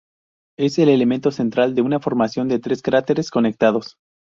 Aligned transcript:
Es 0.57 0.79
el 0.79 0.89
elemento 0.89 1.29
central 1.29 1.75
de 1.75 1.83
una 1.83 1.99
formación 1.99 2.47
de 2.47 2.57
tres 2.57 2.81
cráteres 2.81 3.29
conectados. 3.29 3.97